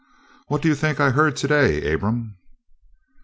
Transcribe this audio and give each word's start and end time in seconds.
"What 0.47 0.63
do 0.63 0.67
you 0.67 0.73
think 0.73 0.99
I 0.99 1.11
heard 1.11 1.35
to 1.35 1.47
day, 1.47 1.93
Abram?" 1.93 2.33